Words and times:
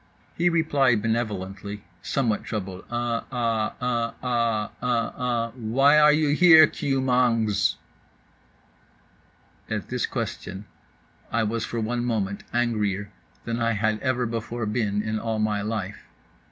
He 0.35 0.49
replied 0.49 1.03
benevolently, 1.03 1.83
somewhat 2.01 2.43
troubled 2.43 2.85
"uh 2.89 3.21
ah 3.31 3.75
uh 3.79 4.13
ah 4.23 4.71
uh 4.81 5.11
ah—why 5.21 5.99
are 5.99 6.11
you 6.11 6.29
here, 6.29 6.65
KEW 6.65 6.99
MANGZ?" 7.01 7.75
At 9.69 9.89
this 9.89 10.07
question 10.07 10.65
I 11.31 11.43
was 11.43 11.65
for 11.65 11.79
one 11.79 12.03
moment 12.03 12.41
angrier 12.51 13.11
than 13.45 13.61
I 13.61 13.73
had 13.73 13.99
ever 13.99 14.25
before 14.25 14.65
been 14.65 15.03
in 15.03 15.19
all 15.19 15.37
my 15.37 15.61
life. 15.61 16.03